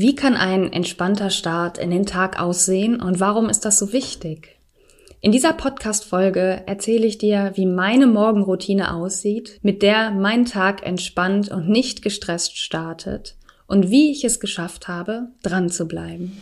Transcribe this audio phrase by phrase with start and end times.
[0.00, 4.60] Wie kann ein entspannter Start in den Tag aussehen und warum ist das so wichtig?
[5.20, 11.48] In dieser Podcast-Folge erzähle ich dir, wie meine Morgenroutine aussieht, mit der mein Tag entspannt
[11.48, 13.34] und nicht gestresst startet
[13.66, 16.40] und wie ich es geschafft habe, dran zu bleiben.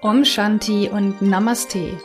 [0.00, 1.98] Om Shanti und Namaste.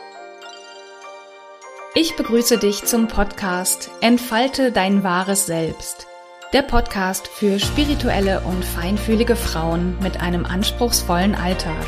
[1.96, 6.08] Ich begrüße dich zum Podcast Entfalte dein wahres Selbst.
[6.52, 11.86] Der Podcast für spirituelle und feinfühlige Frauen mit einem anspruchsvollen Alltag.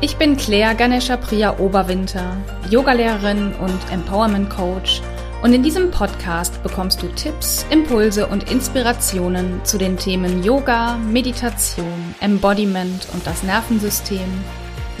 [0.00, 2.34] Ich bin Claire Ganesha Priya Oberwinter,
[2.70, 5.02] Yogalehrerin und Empowerment Coach.
[5.42, 12.14] Und in diesem Podcast bekommst du Tipps, Impulse und Inspirationen zu den Themen Yoga, Meditation,
[12.20, 14.42] Embodiment und das Nervensystem,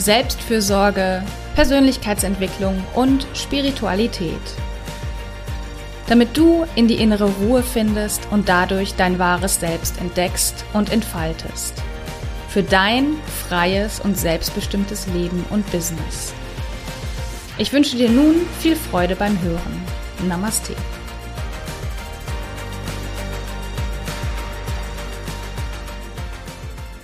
[0.00, 1.22] Selbstfürsorge,
[1.54, 4.40] Persönlichkeitsentwicklung und Spiritualität
[6.10, 11.74] damit du in die innere Ruhe findest und dadurch dein wahres Selbst entdeckst und entfaltest.
[12.48, 13.14] Für dein
[13.48, 16.32] freies und selbstbestimmtes Leben und Business.
[17.58, 19.84] Ich wünsche dir nun viel Freude beim Hören.
[20.26, 20.74] Namaste.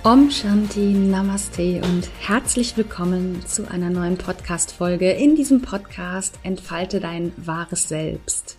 [0.09, 5.11] Om Shanti Namaste und herzlich willkommen zu einer neuen Podcast-Folge.
[5.11, 8.57] In diesem Podcast entfalte dein wahres Selbst.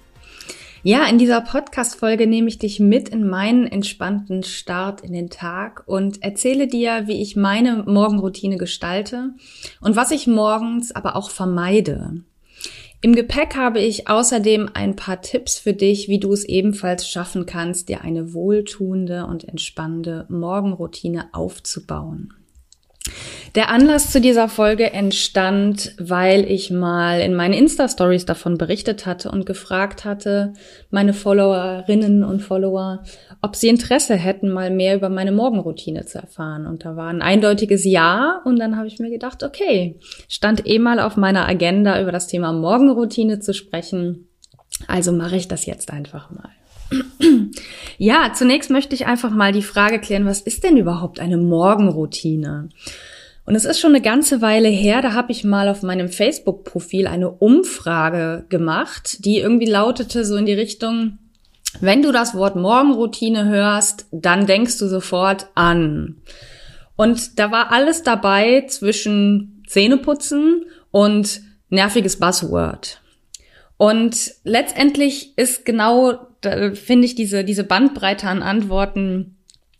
[0.82, 5.84] Ja, in dieser Podcast-Folge nehme ich dich mit in meinen entspannten Start in den Tag
[5.86, 9.30] und erzähle dir, wie ich meine Morgenroutine gestalte
[9.80, 12.24] und was ich morgens aber auch vermeide.
[13.00, 17.46] Im Gepäck habe ich außerdem ein paar Tipps für dich, wie du es ebenfalls schaffen
[17.46, 22.34] kannst, dir eine wohltuende und entspannende Morgenroutine aufzubauen.
[23.54, 29.30] Der Anlass zu dieser Folge entstand, weil ich mal in meinen Insta-Stories davon berichtet hatte
[29.30, 30.52] und gefragt hatte,
[30.90, 33.02] meine Followerinnen und Follower,
[33.40, 36.66] ob sie Interesse hätten, mal mehr über meine Morgenroutine zu erfahren.
[36.66, 38.42] Und da war ein eindeutiges Ja.
[38.44, 42.26] Und dann habe ich mir gedacht, okay, stand eh mal auf meiner Agenda, über das
[42.26, 44.28] Thema Morgenroutine zu sprechen.
[44.86, 46.50] Also mache ich das jetzt einfach mal.
[48.00, 52.68] Ja, zunächst möchte ich einfach mal die Frage klären, was ist denn überhaupt eine Morgenroutine?
[53.44, 57.08] Und es ist schon eine ganze Weile her, da habe ich mal auf meinem Facebook-Profil
[57.08, 61.18] eine Umfrage gemacht, die irgendwie lautete so in die Richtung,
[61.80, 66.18] wenn du das Wort Morgenroutine hörst, dann denkst du sofort an.
[66.94, 73.00] Und da war alles dabei zwischen Zähneputzen und nerviges Buzzword.
[73.78, 76.18] Und letztendlich ist genau,
[76.74, 79.36] finde ich, diese, diese Bandbreite an Antworten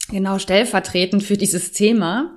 [0.09, 2.37] genau stellvertretend für dieses Thema.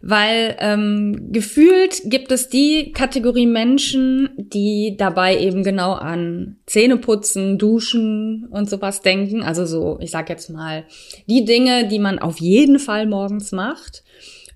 [0.00, 8.46] Weil ähm, gefühlt gibt es die Kategorie Menschen, die dabei eben genau an Zähneputzen, Duschen
[8.48, 9.42] und sowas denken.
[9.42, 10.84] Also so, ich sag jetzt mal,
[11.26, 14.04] die Dinge, die man auf jeden Fall morgens macht.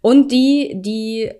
[0.00, 1.30] Und die, die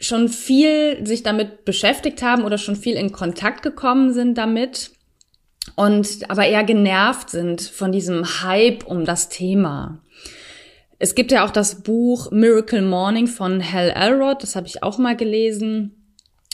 [0.00, 4.90] schon viel sich damit beschäftigt haben oder schon viel in Kontakt gekommen sind damit
[5.76, 10.02] und aber eher genervt sind von diesem Hype um das Thema.
[10.98, 14.98] Es gibt ja auch das Buch Miracle Morning von Hal Elrod, das habe ich auch
[14.98, 15.96] mal gelesen.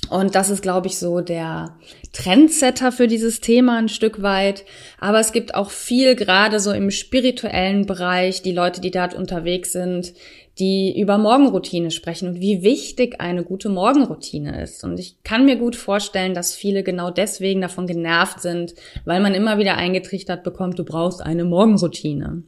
[0.09, 1.77] Und das ist, glaube ich, so der
[2.13, 4.65] Trendsetter für dieses Thema ein Stück weit.
[5.01, 9.73] Aber es gibt auch viel, gerade so im spirituellen Bereich, die Leute, die dort unterwegs
[9.73, 10.15] sind,
[10.59, 14.85] die über Morgenroutine sprechen und wie wichtig eine gute Morgenroutine ist.
[14.85, 18.75] Und ich kann mir gut vorstellen, dass viele genau deswegen davon genervt sind,
[19.05, 22.43] weil man immer wieder eingetrichtert bekommt, du brauchst eine Morgenroutine.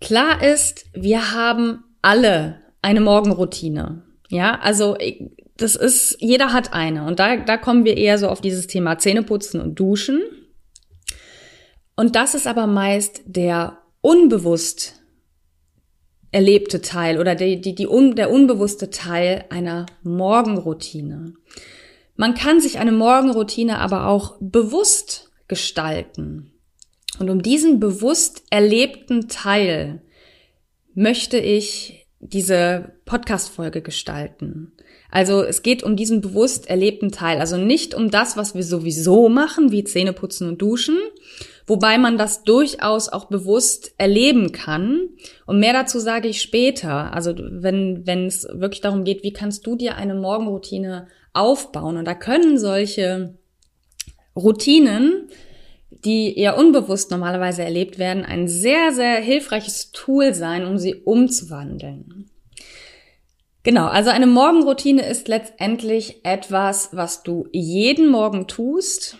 [0.00, 4.02] Klar ist, wir haben alle eine Morgenroutine.
[4.28, 4.96] Ja, also
[5.56, 7.06] das ist, jeder hat eine.
[7.06, 10.20] Und da, da kommen wir eher so auf dieses Thema Zähneputzen und Duschen.
[11.96, 15.01] Und das ist aber meist der unbewusst
[16.32, 21.34] erlebte Teil oder die, die, die un, der unbewusste Teil einer Morgenroutine.
[22.16, 26.52] Man kann sich eine Morgenroutine aber auch bewusst gestalten.
[27.18, 30.02] Und um diesen bewusst erlebten Teil
[30.94, 34.72] möchte ich diese Podcast-Folge gestalten.
[35.10, 39.28] Also es geht um diesen bewusst erlebten Teil, also nicht um das, was wir sowieso
[39.28, 40.96] machen, wie Zähneputzen und Duschen,
[41.66, 45.08] wobei man das durchaus auch bewusst erleben kann.
[45.46, 47.12] Und mehr dazu sage ich später.
[47.12, 51.96] Also wenn, wenn es wirklich darum geht, wie kannst du dir eine Morgenroutine aufbauen?
[51.96, 53.38] Und da können solche
[54.34, 55.28] Routinen,
[55.90, 62.30] die eher unbewusst normalerweise erlebt werden, ein sehr, sehr hilfreiches Tool sein, um sie umzuwandeln.
[63.62, 69.16] Genau, also eine Morgenroutine ist letztendlich etwas, was du jeden Morgen tust,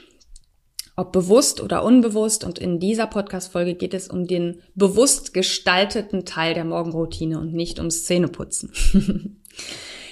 [1.03, 2.45] ob bewusst oder unbewusst.
[2.45, 7.79] Und in dieser Podcast-Folge geht es um den bewusst gestalteten Teil der Morgenroutine und nicht
[7.79, 8.71] ums Zähneputzen.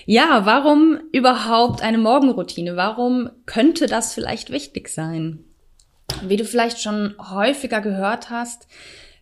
[0.07, 2.77] ja, warum überhaupt eine Morgenroutine?
[2.77, 5.45] Warum könnte das vielleicht wichtig sein?
[6.25, 8.67] Wie du vielleicht schon häufiger gehört hast,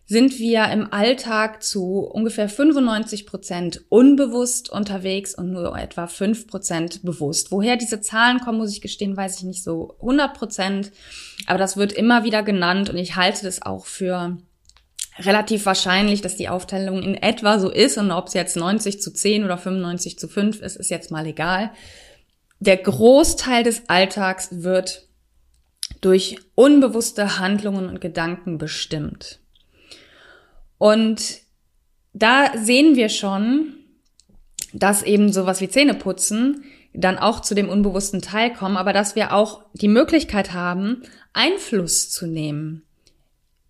[0.09, 7.03] sind wir im Alltag zu ungefähr 95 Prozent unbewusst unterwegs und nur etwa 5 Prozent
[7.03, 7.51] bewusst.
[7.51, 10.91] Woher diese Zahlen kommen, muss ich gestehen, weiß ich nicht so 100 Prozent.
[11.45, 14.35] Aber das wird immer wieder genannt und ich halte das auch für
[15.19, 19.13] relativ wahrscheinlich, dass die Aufteilung in etwa so ist und ob es jetzt 90 zu
[19.13, 21.69] 10 oder 95 zu 5 ist, ist jetzt mal egal.
[22.59, 25.07] Der Großteil des Alltags wird
[26.01, 29.39] durch unbewusste Handlungen und Gedanken bestimmt.
[30.79, 31.41] Und
[32.13, 33.75] da sehen wir schon,
[34.73, 39.33] dass eben sowas wie Zähneputzen dann auch zu dem unbewussten Teil kommen, aber dass wir
[39.33, 41.03] auch die Möglichkeit haben,
[41.33, 42.83] Einfluss zu nehmen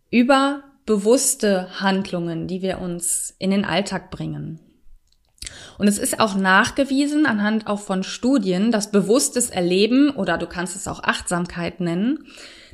[0.09, 4.59] über bewusste Handlungen, die wir uns in den Alltag bringen.
[5.77, 10.75] Und es ist auch nachgewiesen anhand auch von Studien, dass bewusstes Erleben oder du kannst
[10.75, 12.25] es auch Achtsamkeit nennen,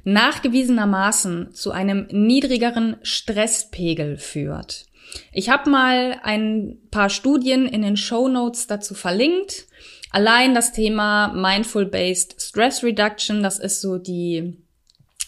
[0.06, 4.86] nachgewiesenermaßen zu einem niedrigeren Stresspegel führt.
[5.32, 9.66] Ich habe mal ein paar Studien in den Show Notes dazu verlinkt.
[10.12, 14.58] Allein das Thema Mindful-Based Stress Reduction, das ist so die,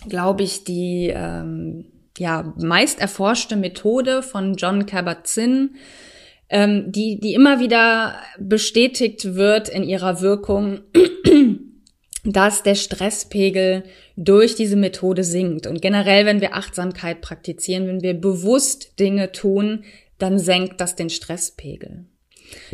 [0.08, 1.86] glaube ich, die ähm,
[2.18, 5.76] ja meist erforschte Methode von John Kabat-Zinn,
[6.50, 10.82] ähm, die die immer wieder bestätigt wird in ihrer Wirkung
[12.30, 13.84] dass der Stresspegel
[14.18, 15.66] durch diese Methode sinkt.
[15.66, 19.86] Und generell, wenn wir Achtsamkeit praktizieren, wenn wir bewusst Dinge tun,
[20.18, 22.06] dann senkt das den Stresspegel.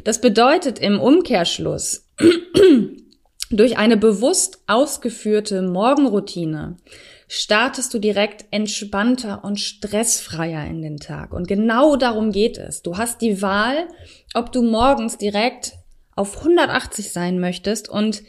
[0.04, 2.10] Das bedeutet im Umkehrschluss,
[3.52, 6.78] durch eine bewusst ausgeführte Morgenroutine
[7.28, 11.32] startest du direkt entspannter und stressfreier in den Tag.
[11.32, 12.82] Und genau darum geht es.
[12.82, 13.88] Du hast die Wahl,
[14.34, 15.74] ob du morgens direkt
[16.16, 18.24] auf 180 sein möchtest und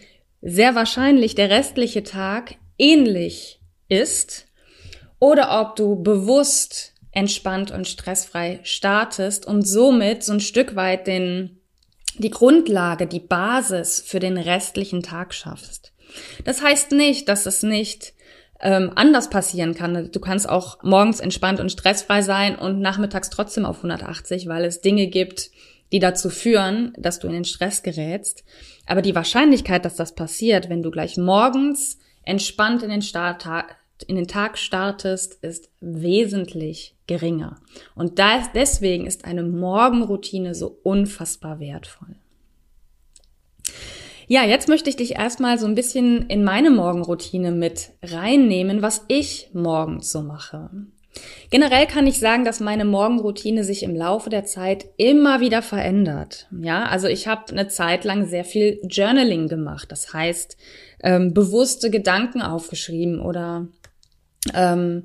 [0.44, 4.46] sehr wahrscheinlich der restliche Tag ähnlich ist
[5.18, 11.60] oder ob du bewusst entspannt und stressfrei startest und somit so ein Stück weit den,
[12.18, 15.92] die Grundlage, die Basis für den restlichen Tag schaffst.
[16.44, 18.12] Das heißt nicht, dass es nicht
[18.60, 20.10] ähm, anders passieren kann.
[20.12, 24.82] Du kannst auch morgens entspannt und stressfrei sein und nachmittags trotzdem auf 180, weil es
[24.82, 25.50] Dinge gibt,
[25.92, 28.44] die dazu führen, dass du in den Stress gerätst.
[28.86, 33.46] Aber die Wahrscheinlichkeit, dass das passiert, wenn du gleich morgens entspannt in den, Start,
[34.06, 37.60] in den Tag startest, ist wesentlich geringer.
[37.94, 42.16] Und das, deswegen ist eine Morgenroutine so unfassbar wertvoll.
[44.26, 49.04] Ja, jetzt möchte ich dich erstmal so ein bisschen in meine Morgenroutine mit reinnehmen, was
[49.08, 50.70] ich morgens so mache.
[51.50, 56.48] Generell kann ich sagen, dass meine Morgenroutine sich im Laufe der Zeit immer wieder verändert.
[56.60, 59.92] Ja, also ich habe eine Zeit lang sehr viel Journaling gemacht.
[59.92, 60.56] Das heißt,
[61.02, 63.68] ähm, bewusste Gedanken aufgeschrieben oder
[64.52, 65.04] ähm,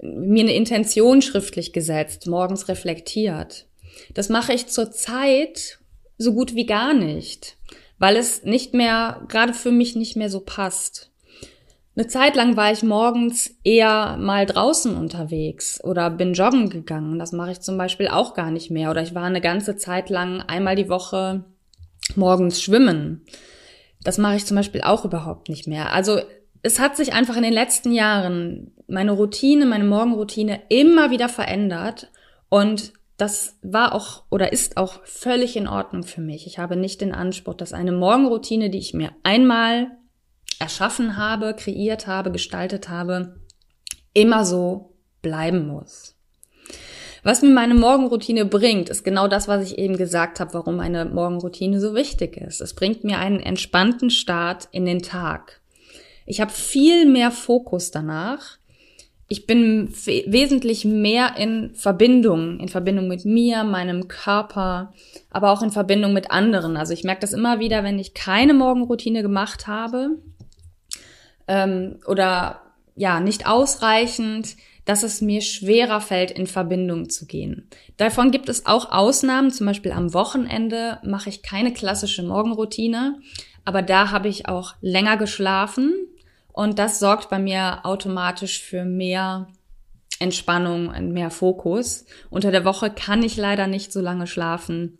[0.00, 3.66] mir eine Intention schriftlich gesetzt, morgens reflektiert.
[4.12, 5.78] Das mache ich zurzeit
[6.18, 7.56] so gut wie gar nicht,
[7.98, 11.10] weil es nicht mehr, gerade für mich nicht mehr so passt.
[11.96, 17.18] Eine Zeit lang war ich morgens eher mal draußen unterwegs oder bin joggen gegangen.
[17.18, 18.90] Das mache ich zum Beispiel auch gar nicht mehr.
[18.90, 21.44] Oder ich war eine ganze Zeit lang einmal die Woche
[22.14, 23.24] morgens schwimmen.
[24.04, 25.90] Das mache ich zum Beispiel auch überhaupt nicht mehr.
[25.94, 26.20] Also
[26.62, 32.10] es hat sich einfach in den letzten Jahren meine Routine, meine Morgenroutine immer wieder verändert.
[32.50, 36.46] Und das war auch oder ist auch völlig in Ordnung für mich.
[36.46, 39.92] Ich habe nicht den Anspruch, dass eine Morgenroutine, die ich mir einmal
[40.58, 43.36] erschaffen habe, kreiert habe, gestaltet habe,
[44.12, 46.16] immer so bleiben muss.
[47.26, 51.04] Was mir meine Morgenroutine bringt, ist genau das, was ich eben gesagt habe, warum meine
[51.06, 52.60] Morgenroutine so wichtig ist.
[52.60, 55.60] Es bringt mir einen entspannten Start in den Tag.
[56.24, 58.58] Ich habe viel mehr Fokus danach.
[59.26, 64.92] Ich bin wesentlich mehr in Verbindung, in Verbindung mit mir, meinem Körper,
[65.30, 66.76] aber auch in Verbindung mit anderen.
[66.76, 70.10] Also ich merke das immer wieder, wenn ich keine Morgenroutine gemacht habe,
[71.48, 72.62] ähm, oder
[72.94, 77.68] ja, nicht ausreichend, dass es mir schwerer fällt, in Verbindung zu gehen.
[77.96, 83.18] Davon gibt es auch Ausnahmen, zum Beispiel am Wochenende mache ich keine klassische Morgenroutine,
[83.64, 85.92] aber da habe ich auch länger geschlafen
[86.52, 89.48] und das sorgt bei mir automatisch für mehr
[90.18, 92.06] Entspannung und mehr Fokus.
[92.30, 94.98] Unter der Woche kann ich leider nicht so lange schlafen.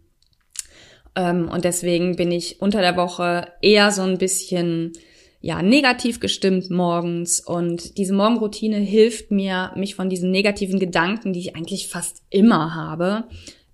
[1.15, 4.93] Ähm, und deswegen bin ich unter der Woche eher so ein bisschen
[5.41, 11.41] ja, negativ gestimmt morgens und diese Morgenroutine hilft mir, mich von diesen negativen Gedanken, die
[11.41, 13.25] ich eigentlich fast immer habe,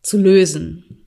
[0.02, 1.02] zu lösen.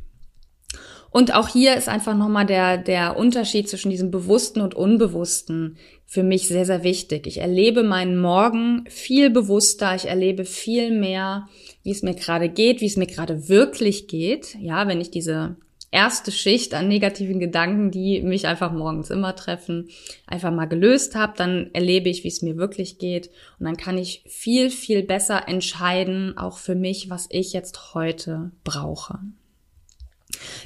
[1.15, 6.23] Und auch hier ist einfach nochmal der, der Unterschied zwischen diesem Bewussten und Unbewussten für
[6.23, 7.25] mich sehr, sehr wichtig.
[7.25, 11.47] Ich erlebe meinen Morgen viel bewusster, ich erlebe viel mehr,
[11.83, 14.57] wie es mir gerade geht, wie es mir gerade wirklich geht.
[14.59, 15.55] Ja, wenn ich diese
[15.95, 19.89] erste Schicht an negativen Gedanken, die mich einfach morgens immer treffen,
[20.27, 23.97] einfach mal gelöst habe, dann erlebe ich, wie es mir wirklich geht und dann kann
[23.97, 29.19] ich viel, viel besser entscheiden, auch für mich, was ich jetzt heute brauche.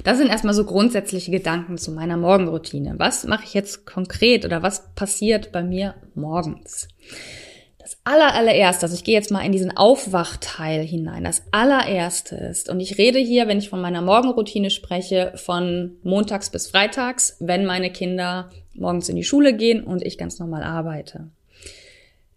[0.02, 2.94] Das sind erstmal so grundsätzliche Gedanken zu meiner Morgenroutine.
[2.98, 6.88] Was mache ich jetzt konkret oder was passiert bei mir morgens?
[7.80, 11.24] Das allererste, also ich gehe jetzt mal in diesen Aufwachteil hinein.
[11.24, 16.50] Das allererste ist, und ich rede hier, wenn ich von meiner Morgenroutine spreche, von montags
[16.50, 21.30] bis freitags, wenn meine Kinder morgens in die Schule gehen und ich ganz normal arbeite.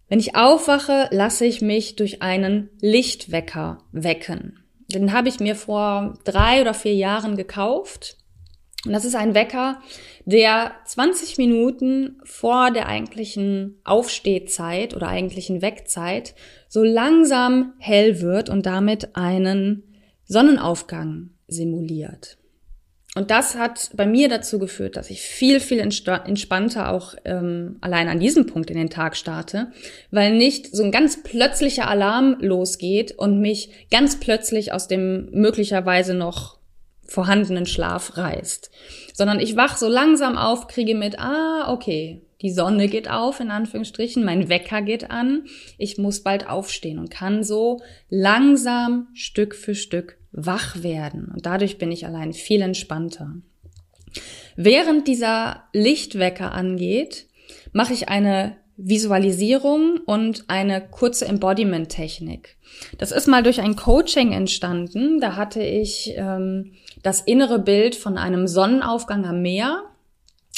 [0.08, 4.64] Wenn ich aufwache, lasse ich mich durch einen Lichtwecker wecken.
[4.88, 8.16] Den habe ich mir vor drei oder vier Jahren gekauft.
[8.86, 9.80] Und das ist ein Wecker,
[10.26, 16.34] der 20 Minuten vor der eigentlichen Aufstehzeit oder eigentlichen Weckzeit
[16.68, 19.82] so langsam hell wird und damit einen
[20.26, 22.38] Sonnenaufgang simuliert.
[23.16, 28.08] Und das hat bei mir dazu geführt, dass ich viel, viel entspannter auch ähm, allein
[28.08, 29.70] an diesem Punkt in den Tag starte,
[30.10, 36.14] weil nicht so ein ganz plötzlicher Alarm losgeht und mich ganz plötzlich aus dem möglicherweise
[36.14, 36.58] noch
[37.06, 38.70] vorhandenen Schlaf reißt,
[39.12, 43.50] sondern ich wach so langsam auf, kriege mit, ah, okay, die Sonne geht auf, in
[43.50, 45.44] Anführungsstrichen, mein Wecker geht an,
[45.78, 47.80] ich muss bald aufstehen und kann so
[48.10, 51.30] langsam Stück für Stück wach werden.
[51.32, 53.36] Und dadurch bin ich allein viel entspannter.
[54.56, 57.26] Während dieser Lichtwecker angeht,
[57.72, 62.56] mache ich eine Visualisierung und eine kurze Embodiment-Technik.
[62.98, 65.20] Das ist mal durch ein Coaching entstanden.
[65.20, 66.72] Da hatte ich ähm,
[67.04, 69.84] das innere Bild von einem Sonnenaufgang am Meer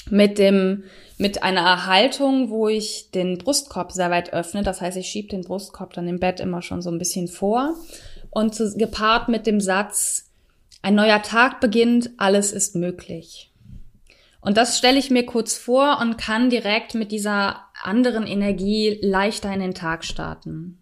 [0.08, 0.84] mit dem
[1.18, 4.62] mit einer Haltung, wo ich den Brustkorb sehr weit öffne.
[4.62, 7.74] Das heißt, ich schiebe den Brustkorb dann im Bett immer schon so ein bisschen vor
[8.30, 10.30] und zu, gepaart mit dem Satz,
[10.82, 13.50] ein neuer Tag beginnt, alles ist möglich.
[14.40, 19.52] Und das stelle ich mir kurz vor und kann direkt mit dieser anderen Energie leichter
[19.52, 20.78] in den Tag starten.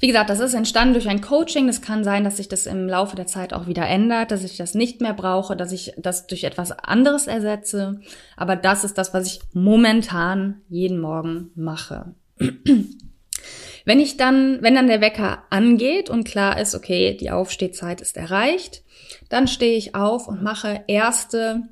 [0.00, 1.68] Wie gesagt, das ist entstanden durch ein Coaching.
[1.68, 4.56] Es kann sein, dass sich das im Laufe der Zeit auch wieder ändert, dass ich
[4.56, 8.00] das nicht mehr brauche, dass ich das durch etwas anderes ersetze.
[8.36, 12.14] Aber das ist das, was ich momentan jeden Morgen mache.
[13.84, 18.16] Wenn ich dann, wenn dann der Wecker angeht und klar ist, okay, die Aufstehzeit ist
[18.16, 18.84] erreicht,
[19.28, 21.62] dann stehe ich auf und mache erste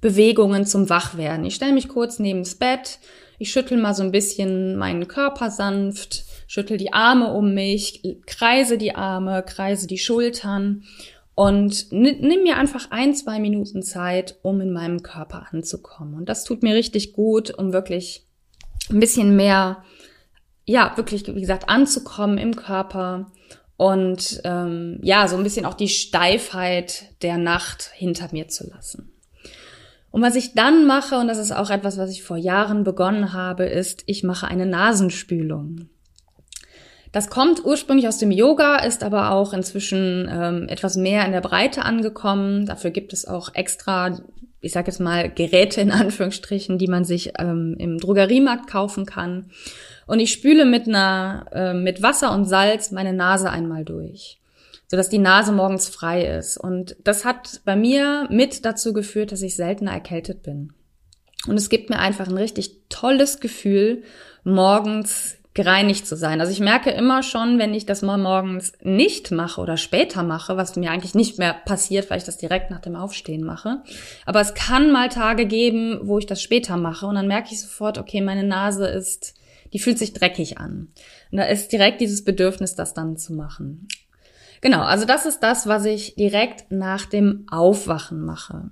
[0.00, 1.44] Bewegungen zum Wachwerden.
[1.44, 2.98] Ich stelle mich kurz neben das Bett,
[3.38, 8.76] ich schüttel mal so ein bisschen meinen Körper sanft, schüttel die Arme um mich, kreise
[8.76, 10.82] die Arme, kreise die Schultern
[11.36, 16.14] und nimm mir einfach ein, zwei Minuten Zeit, um in meinem Körper anzukommen.
[16.14, 18.26] Und das tut mir richtig gut, um wirklich
[18.90, 19.84] ein bisschen mehr
[20.64, 23.30] ja, wirklich, wie gesagt, anzukommen im Körper
[23.76, 29.12] und ähm, ja, so ein bisschen auch die Steifheit der Nacht hinter mir zu lassen.
[30.10, 33.32] Und was ich dann mache, und das ist auch etwas, was ich vor Jahren begonnen
[33.34, 35.88] habe, ist, ich mache eine Nasenspülung.
[37.12, 41.40] Das kommt ursprünglich aus dem Yoga, ist aber auch inzwischen ähm, etwas mehr in der
[41.40, 42.66] Breite angekommen.
[42.66, 44.20] Dafür gibt es auch extra,
[44.60, 49.50] ich sage jetzt mal, Geräte in Anführungsstrichen, die man sich ähm, im Drogeriemarkt kaufen kann.
[50.06, 54.40] Und ich spüle mit einer, äh, mit Wasser und Salz meine Nase einmal durch,
[54.86, 56.58] sodass die Nase morgens frei ist.
[56.58, 60.72] Und das hat bei mir mit dazu geführt, dass ich seltener erkältet bin.
[61.48, 64.02] Und es gibt mir einfach ein richtig tolles Gefühl,
[64.44, 66.40] morgens gereinigt zu sein.
[66.40, 70.56] Also ich merke immer schon, wenn ich das mal morgens nicht mache oder später mache,
[70.56, 73.82] was mir eigentlich nicht mehr passiert, weil ich das direkt nach dem Aufstehen mache.
[74.26, 77.60] Aber es kann mal Tage geben, wo ich das später mache und dann merke ich
[77.60, 79.34] sofort, okay, meine Nase ist
[79.72, 80.88] die fühlt sich dreckig an.
[81.30, 83.88] Und da ist direkt dieses Bedürfnis, das dann zu machen.
[84.60, 88.70] Genau, also das ist das, was ich direkt nach dem Aufwachen mache.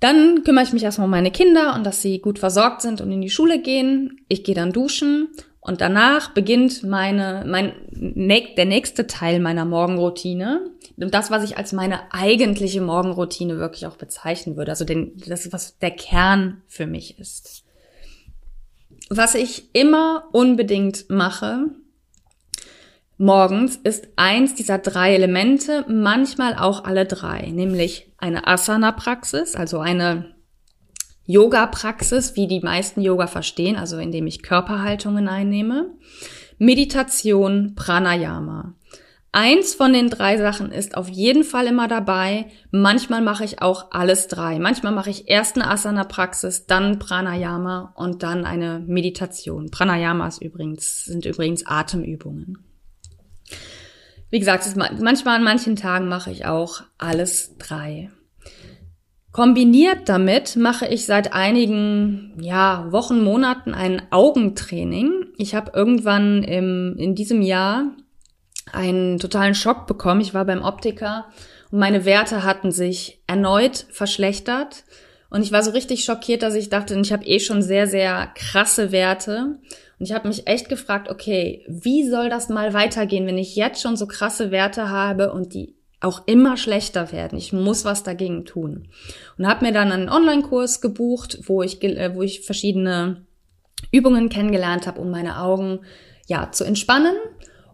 [0.00, 3.10] Dann kümmere ich mich erstmal um meine Kinder und dass sie gut versorgt sind und
[3.10, 4.20] in die Schule gehen.
[4.28, 5.28] Ich gehe dann duschen
[5.60, 10.70] und danach beginnt meine, mein, der nächste Teil meiner Morgenroutine.
[10.96, 14.70] Das, was ich als meine eigentliche Morgenroutine wirklich auch bezeichnen würde.
[14.70, 17.64] Also den, das, was der Kern für mich ist.
[19.10, 21.66] Was ich immer unbedingt mache,
[23.16, 30.34] morgens ist eins dieser drei Elemente, manchmal auch alle drei, nämlich eine Asana-Praxis, also eine
[31.24, 35.94] Yoga-Praxis, wie die meisten Yoga verstehen, also indem ich Körperhaltungen einnehme,
[36.58, 38.74] Meditation, Pranayama.
[39.30, 42.46] Eins von den drei Sachen ist auf jeden Fall immer dabei.
[42.70, 44.58] Manchmal mache ich auch alles drei.
[44.58, 49.70] Manchmal mache ich erst eine Asana-Praxis, dann Pranayama und dann eine Meditation.
[49.70, 52.64] Pranayama ist übrigens, sind übrigens Atemübungen.
[54.30, 58.10] Wie gesagt, manchmal an manchen Tagen mache ich auch alles drei.
[59.32, 65.26] Kombiniert damit mache ich seit einigen ja, Wochen, Monaten ein Augentraining.
[65.36, 67.92] Ich habe irgendwann im, in diesem Jahr
[68.72, 70.20] einen totalen Schock bekommen.
[70.20, 71.26] Ich war beim Optiker
[71.70, 74.84] und meine Werte hatten sich erneut verschlechtert.
[75.30, 78.30] Und ich war so richtig schockiert, dass ich dachte, ich habe eh schon sehr, sehr
[78.34, 79.58] krasse Werte.
[79.98, 83.82] Und ich habe mich echt gefragt, okay, wie soll das mal weitergehen, wenn ich jetzt
[83.82, 87.38] schon so krasse Werte habe und die auch immer schlechter werden.
[87.38, 88.88] Ich muss was dagegen tun.
[89.36, 93.26] Und habe mir dann einen Online-Kurs gebucht, wo ich, äh, wo ich verschiedene
[93.90, 95.80] Übungen kennengelernt habe, um meine Augen
[96.26, 97.16] ja zu entspannen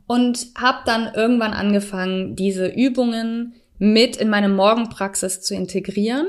[0.06, 6.26] und habe dann irgendwann angefangen, diese Übungen mit in meine Morgenpraxis zu integrieren.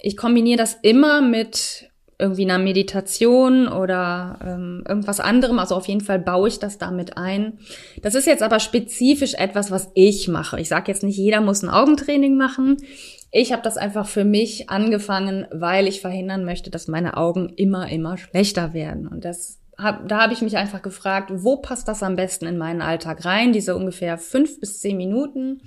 [0.00, 1.87] Ich kombiniere das immer mit
[2.18, 5.58] irgendwie einer Meditation oder ähm, irgendwas anderem.
[5.58, 7.58] Also auf jeden Fall baue ich das damit ein.
[8.02, 10.60] Das ist jetzt aber spezifisch etwas, was ich mache.
[10.60, 12.78] Ich sage jetzt nicht, jeder muss ein Augentraining machen.
[13.30, 17.88] Ich habe das einfach für mich angefangen, weil ich verhindern möchte, dass meine Augen immer,
[17.88, 19.06] immer schlechter werden.
[19.06, 22.58] Und das hab, da habe ich mich einfach gefragt, wo passt das am besten in
[22.58, 23.52] meinen Alltag rein?
[23.52, 25.60] Diese ungefähr fünf bis zehn Minuten,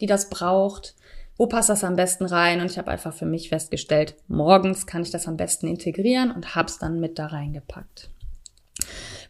[0.00, 0.94] die das braucht
[1.36, 2.60] wo passt das am besten rein?
[2.60, 6.54] Und ich habe einfach für mich festgestellt, morgens kann ich das am besten integrieren und
[6.54, 8.10] habe es dann mit da reingepackt.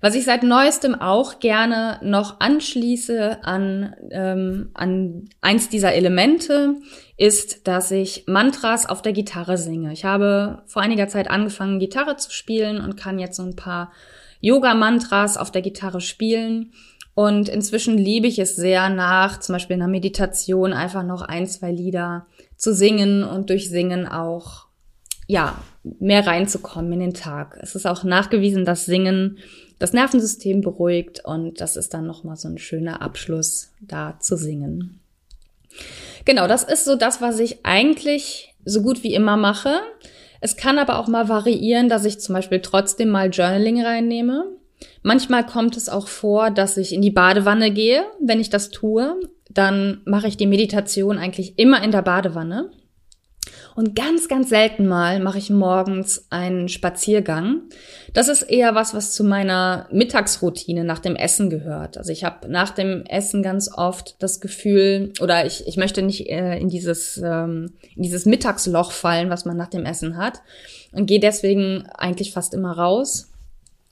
[0.00, 6.76] Was ich seit neuestem auch gerne noch anschließe an, ähm, an eins dieser Elemente,
[7.16, 9.92] ist, dass ich Mantras auf der Gitarre singe.
[9.92, 13.90] Ich habe vor einiger Zeit angefangen, Gitarre zu spielen und kann jetzt so ein paar
[14.40, 16.72] Yoga-Mantras auf der Gitarre spielen.
[17.16, 21.46] Und inzwischen liebe ich es sehr nach, zum Beispiel in der Meditation, einfach noch ein,
[21.46, 22.26] zwei Lieder
[22.59, 24.66] zu singen und durch Singen auch,
[25.26, 27.59] ja, mehr reinzukommen in den Tag.
[27.62, 29.38] Es ist auch nachgewiesen, dass Singen
[29.79, 35.00] das Nervensystem beruhigt und das ist dann nochmal so ein schöner Abschluss, da zu singen.
[36.26, 39.81] Genau, das ist so das, was ich eigentlich so gut wie immer mache.
[40.42, 44.56] Es kann aber auch mal variieren, dass ich zum Beispiel trotzdem mal Journaling reinnehme.
[45.02, 48.04] Manchmal kommt es auch vor, dass ich in die Badewanne gehe.
[48.20, 52.70] Wenn ich das tue, dann mache ich die Meditation eigentlich immer in der Badewanne.
[53.76, 57.60] Und ganz, ganz selten mal mache ich morgens einen Spaziergang.
[58.14, 61.98] Das ist eher was, was zu meiner Mittagsroutine nach dem Essen gehört.
[61.98, 66.28] Also ich habe nach dem Essen ganz oft das Gefühl, oder ich, ich möchte nicht
[66.30, 70.40] äh, in, dieses, ähm, in dieses Mittagsloch fallen, was man nach dem Essen hat.
[70.92, 73.30] Und gehe deswegen eigentlich fast immer raus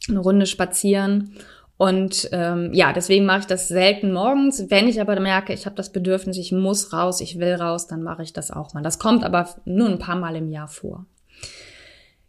[0.09, 1.37] eine Runde spazieren.
[1.77, 4.71] Und ähm, ja, deswegen mache ich das selten morgens.
[4.71, 8.03] Wenn ich aber merke, ich habe das Bedürfnis, ich muss raus, ich will raus, dann
[8.03, 8.83] mache ich das auch mal.
[8.83, 11.07] Das kommt aber nur ein paar Mal im Jahr vor.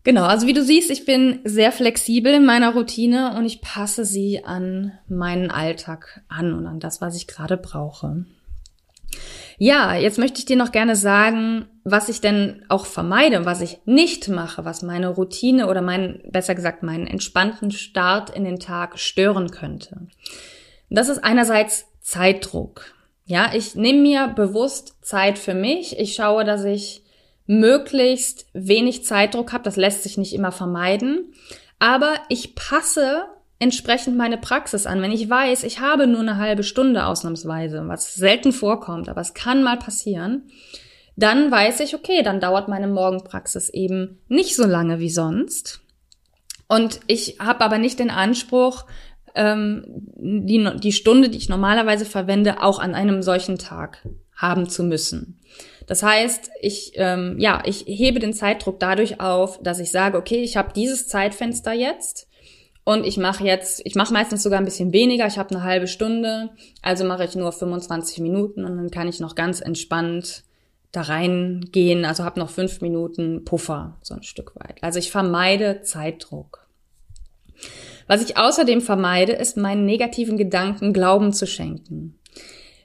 [0.04, 4.06] Genau, also wie du siehst, ich bin sehr flexibel in meiner Routine und ich passe
[4.06, 8.26] sie an meinen Alltag an und an das, was ich gerade brauche.
[9.58, 13.80] Ja, jetzt möchte ich dir noch gerne sagen, was ich denn auch vermeide, was ich
[13.86, 19.00] nicht mache, was meine Routine oder mein, besser gesagt, meinen entspannten Start in den Tag
[19.00, 20.08] stören könnte.
[20.90, 22.94] Das ist einerseits Zeitdruck.
[23.26, 25.98] Ja, ich nehme mir bewusst Zeit für mich.
[25.98, 27.04] Ich schaue, dass ich
[27.48, 29.64] möglichst wenig Zeitdruck habe.
[29.64, 31.34] Das lässt sich nicht immer vermeiden.
[31.80, 33.26] Aber ich passe
[33.66, 35.02] entsprechend meine Praxis an.
[35.02, 39.34] Wenn ich weiß, ich habe nur eine halbe Stunde ausnahmsweise, was selten vorkommt, aber es
[39.34, 40.44] kann mal passieren,
[41.16, 45.82] dann weiß ich, okay, dann dauert meine Morgenpraxis eben nicht so lange wie sonst.
[46.68, 48.86] Und ich habe aber nicht den Anspruch,
[49.34, 49.84] ähm,
[50.16, 55.40] die, die Stunde, die ich normalerweise verwende, auch an einem solchen Tag haben zu müssen.
[55.88, 60.42] Das heißt, ich ähm, ja, ich hebe den Zeitdruck dadurch auf, dass ich sage, okay,
[60.42, 62.25] ich habe dieses Zeitfenster jetzt
[62.86, 65.26] und ich mache jetzt, ich mache meistens sogar ein bisschen weniger.
[65.26, 66.52] Ich habe eine halbe Stunde,
[66.84, 70.44] also mache ich nur 25 Minuten und dann kann ich noch ganz entspannt
[70.92, 72.06] da reingehen.
[72.06, 74.78] Also habe noch fünf Minuten Puffer, so ein Stück weit.
[74.84, 76.68] Also ich vermeide Zeitdruck.
[78.08, 82.20] Was ich außerdem vermeide, ist meinen negativen Gedanken Glauben zu schenken.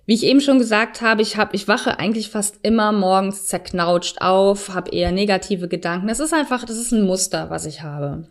[0.07, 4.23] Wie ich eben schon gesagt habe, ich habe, ich wache eigentlich fast immer morgens zerknautscht
[4.23, 6.09] auf, habe eher negative Gedanken.
[6.09, 8.27] Das ist einfach, das ist ein Muster, was ich habe.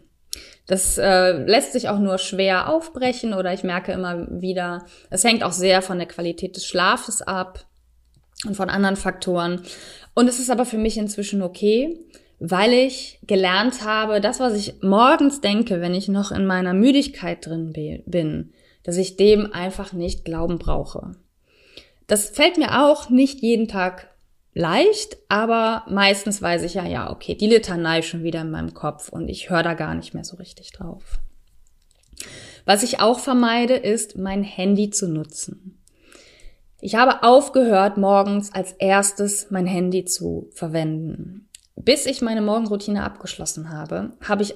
[0.70, 5.44] Das äh, lässt sich auch nur schwer aufbrechen oder ich merke immer wieder, es hängt
[5.44, 7.66] auch sehr von der Qualität des Schlafes ab
[8.46, 9.64] und von anderen Faktoren.
[10.14, 12.00] Und es ist aber für mich inzwischen okay,
[12.38, 17.44] weil ich gelernt habe, das, was ich morgens denke, wenn ich noch in meiner Müdigkeit
[17.44, 17.74] drin
[18.06, 18.54] bin,
[18.84, 21.14] dass ich dem einfach nicht glauben brauche.
[22.06, 24.09] Das fällt mir auch nicht jeden Tag
[24.54, 29.10] leicht, aber meistens weiß ich ja, ja, okay, die Litanei schon wieder in meinem Kopf
[29.10, 31.20] und ich höre da gar nicht mehr so richtig drauf.
[32.66, 35.82] Was ich auch vermeide, ist, mein Handy zu nutzen.
[36.82, 41.50] Ich habe aufgehört, morgens als erstes mein Handy zu verwenden.
[41.76, 44.56] Bis ich meine Morgenroutine abgeschlossen habe, habe ich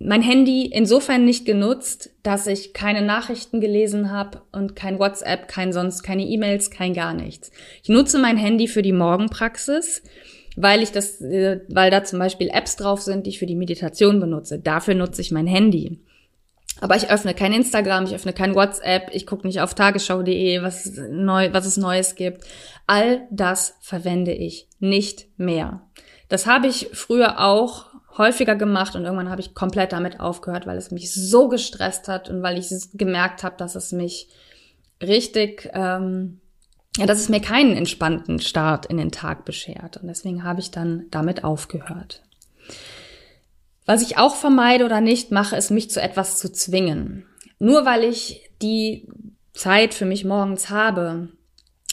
[0.00, 5.72] mein Handy insofern nicht genutzt, dass ich keine Nachrichten gelesen habe und kein WhatsApp, kein
[5.72, 7.50] sonst, keine E-Mails, kein gar nichts.
[7.82, 10.02] Ich nutze mein Handy für die Morgenpraxis,
[10.56, 13.56] weil ich das, äh, weil da zum Beispiel Apps drauf sind, die ich für die
[13.56, 14.60] Meditation benutze.
[14.60, 15.98] Dafür nutze ich mein Handy.
[16.80, 20.92] Aber ich öffne kein Instagram, ich öffne kein WhatsApp, ich gucke nicht auf tagesschau.de, was,
[21.10, 22.44] neu, was es Neues gibt.
[22.86, 25.82] All das verwende ich nicht mehr.
[26.28, 27.86] Das habe ich früher auch
[28.18, 32.28] häufiger gemacht und irgendwann habe ich komplett damit aufgehört, weil es mich so gestresst hat
[32.28, 34.28] und weil ich gemerkt habe, dass es mich
[35.00, 36.40] richtig, ähm,
[36.96, 39.98] ja, dass es mir keinen entspannten Start in den Tag beschert.
[39.98, 42.22] Und deswegen habe ich dann damit aufgehört.
[43.86, 47.24] Was ich auch vermeide oder nicht mache, ist mich zu etwas zu zwingen.
[47.58, 49.08] Nur weil ich die
[49.54, 51.28] Zeit für mich morgens habe,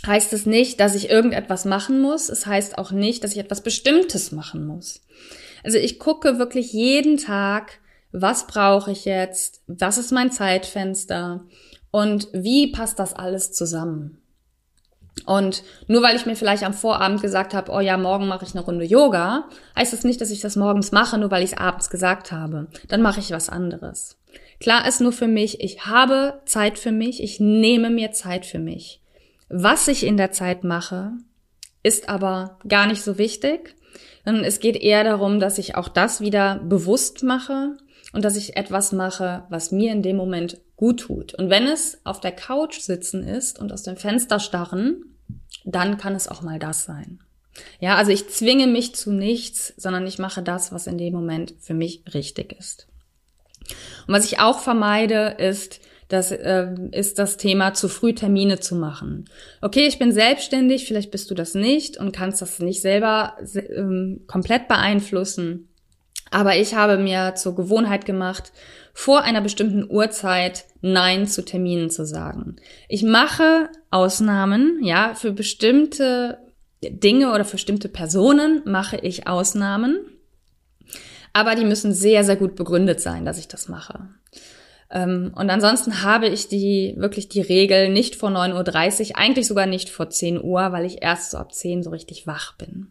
[0.05, 2.29] heißt es nicht, dass ich irgendetwas machen muss.
[2.29, 5.04] Es heißt auch nicht, dass ich etwas Bestimmtes machen muss.
[5.65, 7.79] Also ich gucke wirklich jeden Tag,
[8.11, 11.43] was brauche ich jetzt, was ist mein Zeitfenster
[11.89, 14.21] und wie passt das alles zusammen.
[15.25, 18.53] Und nur weil ich mir vielleicht am Vorabend gesagt habe, oh ja, morgen mache ich
[18.53, 21.57] eine Runde Yoga, heißt das nicht, dass ich das morgens mache, nur weil ich es
[21.57, 22.67] abends gesagt habe.
[22.87, 24.19] Dann mache ich was anderes.
[24.59, 28.59] Klar ist nur für mich, ich habe Zeit für mich, ich nehme mir Zeit für
[28.59, 29.01] mich.
[29.49, 31.13] Was ich in der Zeit mache,
[31.81, 33.75] ist aber gar nicht so wichtig,
[34.25, 37.77] sondern es geht eher darum, dass ich auch das wieder bewusst mache
[38.11, 41.33] und dass ich etwas mache, was mir in dem Moment gut tut.
[41.35, 45.03] Und wenn es auf der Couch sitzen ist und aus dem Fenster starren,
[45.63, 47.19] dann kann es auch mal das sein.
[47.79, 51.53] Ja, also ich zwinge mich zu nichts, sondern ich mache das, was in dem Moment
[51.61, 52.87] für mich richtig ist.
[54.07, 58.75] Und was ich auch vermeide, ist, das äh, ist das Thema, zu früh Termine zu
[58.75, 59.25] machen.
[59.61, 64.21] Okay, ich bin selbstständig, vielleicht bist du das nicht und kannst das nicht selber ähm,
[64.27, 65.69] komplett beeinflussen.
[66.31, 68.51] Aber ich habe mir zur Gewohnheit gemacht,
[68.93, 72.57] vor einer bestimmten Uhrzeit Nein zu Terminen zu sagen.
[72.87, 76.39] Ich mache Ausnahmen, ja, für bestimmte
[76.83, 79.99] Dinge oder für bestimmte Personen mache ich Ausnahmen.
[81.33, 84.07] Aber die müssen sehr, sehr gut begründet sein, dass ich das mache.
[84.91, 89.65] Ähm, und ansonsten habe ich die, wirklich die Regel nicht vor 9.30 Uhr, eigentlich sogar
[89.65, 92.87] nicht vor 10 Uhr, weil ich erst so ab 10 so richtig wach bin.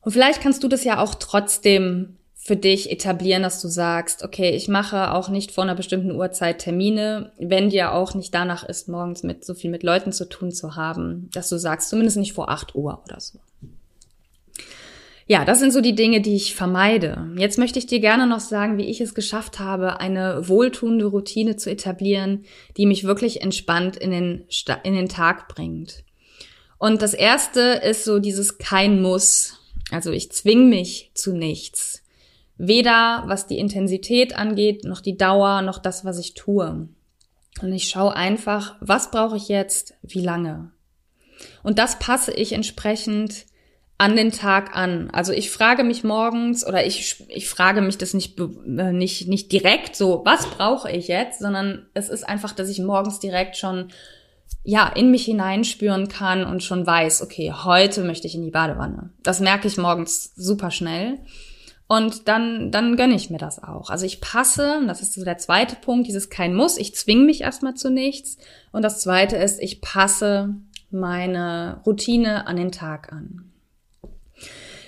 [0.00, 4.50] Und vielleicht kannst du das ja auch trotzdem für dich etablieren, dass du sagst, okay,
[4.50, 8.88] ich mache auch nicht vor einer bestimmten Uhrzeit Termine, wenn dir auch nicht danach ist,
[8.88, 12.34] morgens mit so viel mit Leuten zu tun zu haben, dass du sagst, zumindest nicht
[12.34, 13.40] vor 8 Uhr oder so.
[15.28, 17.28] Ja, das sind so die Dinge, die ich vermeide.
[17.36, 21.56] Jetzt möchte ich dir gerne noch sagen, wie ich es geschafft habe, eine wohltuende Routine
[21.56, 22.44] zu etablieren,
[22.76, 24.44] die mich wirklich entspannt in den,
[24.84, 26.04] in den Tag bringt.
[26.78, 29.58] Und das erste ist so dieses kein Muss.
[29.90, 32.02] Also ich zwing mich zu nichts.
[32.56, 36.88] Weder was die Intensität angeht, noch die Dauer, noch das, was ich tue.
[37.62, 40.70] Und ich schaue einfach, was brauche ich jetzt, wie lange.
[41.64, 43.45] Und das passe ich entsprechend
[43.98, 45.10] an den Tag an.
[45.10, 49.50] Also ich frage mich morgens oder ich, ich frage mich das nicht, äh, nicht, nicht
[49.52, 53.88] direkt so, was brauche ich jetzt, sondern es ist einfach, dass ich morgens direkt schon
[54.64, 59.10] ja, in mich hineinspüren kann und schon weiß, okay, heute möchte ich in die Badewanne.
[59.22, 61.20] Das merke ich morgens super schnell.
[61.88, 63.90] Und dann, dann gönne ich mir das auch.
[63.90, 67.24] Also ich passe, und das ist so der zweite Punkt, dieses kein Muss, ich zwinge
[67.24, 68.38] mich erstmal zu nichts.
[68.72, 70.56] Und das zweite ist, ich passe
[70.90, 73.52] meine Routine an den Tag an.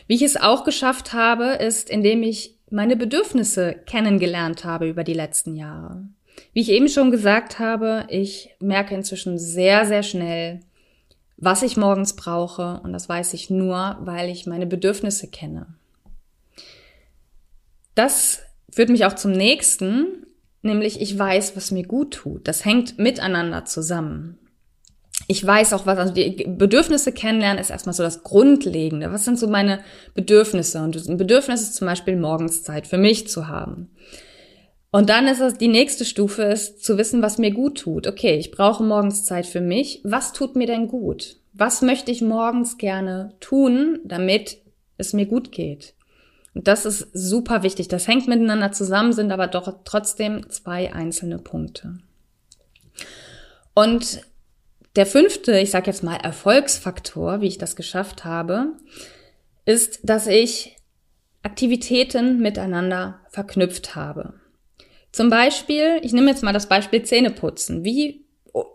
[0.08, 5.14] Wie ich es auch geschafft habe, ist, indem ich meine Bedürfnisse kennengelernt habe über die
[5.14, 6.08] letzten Jahre.
[6.52, 10.60] Wie ich eben schon gesagt habe, ich merke inzwischen sehr, sehr schnell,
[11.36, 12.80] was ich morgens brauche.
[12.82, 15.66] Und das weiß ich nur, weil ich meine Bedürfnisse kenne.
[17.94, 20.26] Das führt mich auch zum nächsten,
[20.62, 22.48] nämlich ich weiß, was mir gut tut.
[22.48, 24.38] Das hängt miteinander zusammen.
[25.30, 29.12] Ich weiß auch was, also die Bedürfnisse kennenlernen ist erstmal so das Grundlegende.
[29.12, 29.80] Was sind so meine
[30.14, 30.82] Bedürfnisse?
[30.82, 33.90] Und ein Bedürfnis ist zum Beispiel morgens Zeit für mich zu haben.
[34.90, 38.06] Und dann ist es, die nächste Stufe ist zu wissen, was mir gut tut.
[38.06, 40.00] Okay, ich brauche morgens Zeit für mich.
[40.02, 41.36] Was tut mir denn gut?
[41.52, 44.56] Was möchte ich morgens gerne tun, damit
[44.96, 45.92] es mir gut geht?
[46.54, 47.88] Und das ist super wichtig.
[47.88, 51.98] Das hängt miteinander zusammen, sind aber doch trotzdem zwei einzelne Punkte.
[53.74, 54.22] Und
[54.98, 58.72] der fünfte, ich sage jetzt mal Erfolgsfaktor, wie ich das geschafft habe,
[59.64, 60.76] ist, dass ich
[61.44, 64.34] Aktivitäten miteinander verknüpft habe.
[65.12, 67.84] Zum Beispiel, ich nehme jetzt mal das Beispiel Zähneputzen.
[67.84, 68.24] Wie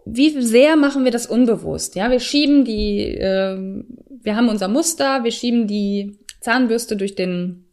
[0.06, 1.96] wie sehr machen wir das unbewusst?
[1.96, 3.58] Ja, wir schieben die, äh,
[4.08, 7.66] wir haben unser Muster, wir schieben die Zahnbürste durch den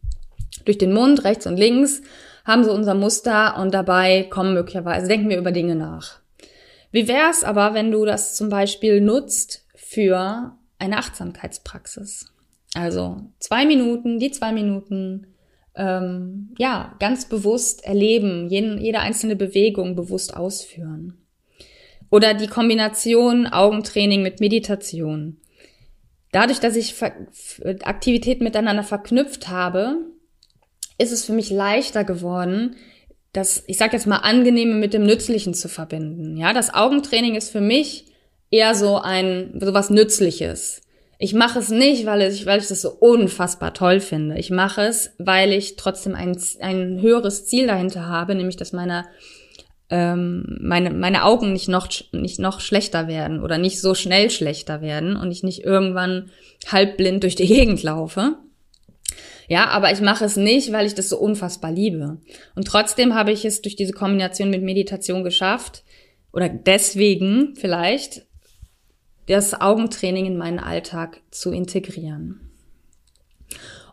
[0.65, 2.01] durch den Mund rechts und links,
[2.43, 6.20] haben so unser Muster und dabei kommen möglicherweise denken wir über Dinge nach.
[6.91, 12.31] Wie wär's aber, wenn du das zum Beispiel nutzt für eine Achtsamkeitspraxis?
[12.73, 15.27] Also zwei Minuten, die zwei Minuten,
[15.75, 21.17] ähm, ja, ganz bewusst erleben, jeden, jede einzelne Bewegung bewusst ausführen.
[22.09, 25.37] Oder die Kombination Augentraining mit Meditation.
[26.33, 26.95] Dadurch, dass ich
[27.83, 29.97] Aktivitäten miteinander verknüpft habe,
[30.97, 32.75] ist es für mich leichter geworden,
[33.33, 36.37] das, ich sag jetzt mal, Angenehme mit dem Nützlichen zu verbinden.
[36.37, 38.05] Ja, das Augentraining ist für mich
[38.49, 40.81] eher so ein, so was Nützliches.
[41.17, 44.37] Ich mache es nicht, weil ich, weil ich das so unfassbar toll finde.
[44.37, 49.05] Ich mache es, weil ich trotzdem ein, ein höheres Ziel dahinter habe, nämlich dass meine,
[49.89, 54.81] ähm, meine, meine Augen nicht noch, nicht noch schlechter werden oder nicht so schnell schlechter
[54.81, 56.31] werden und ich nicht irgendwann
[56.69, 58.35] halbblind durch die Gegend laufe.
[59.51, 62.21] Ja, aber ich mache es nicht, weil ich das so unfassbar liebe.
[62.55, 65.83] Und trotzdem habe ich es durch diese Kombination mit Meditation geschafft,
[66.31, 68.25] oder deswegen vielleicht,
[69.27, 72.49] das Augentraining in meinen Alltag zu integrieren.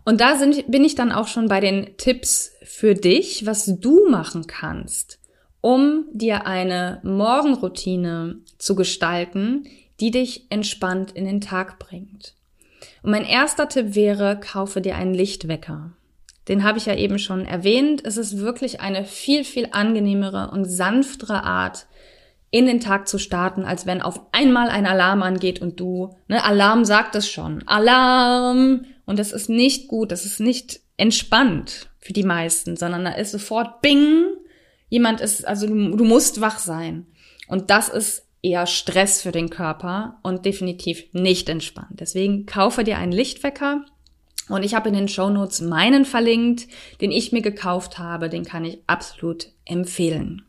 [0.04, 4.08] Und da sind, bin ich dann auch schon bei den Tipps für dich, was du
[4.08, 5.18] machen kannst,
[5.60, 9.64] um dir eine Morgenroutine zu gestalten,
[9.98, 12.37] die dich entspannt in den Tag bringt.
[13.02, 15.92] Und mein erster Tipp wäre, kaufe dir einen Lichtwecker.
[16.48, 18.02] Den habe ich ja eben schon erwähnt.
[18.04, 21.86] Es ist wirklich eine viel, viel angenehmere und sanftere Art,
[22.50, 26.42] in den Tag zu starten, als wenn auf einmal ein Alarm angeht und du, ne,
[26.42, 28.86] Alarm sagt es schon, Alarm!
[29.04, 33.32] Und das ist nicht gut, das ist nicht entspannt für die meisten, sondern da ist
[33.32, 34.24] sofort Bing,
[34.88, 37.06] jemand ist, also du, du musst wach sein.
[37.48, 42.00] Und das ist eher Stress für den Körper und definitiv nicht entspannt.
[42.00, 43.84] Deswegen kaufe dir einen Lichtwecker
[44.48, 46.68] und ich habe in den Show Notes meinen verlinkt,
[47.00, 50.42] den ich mir gekauft habe, den kann ich absolut empfehlen.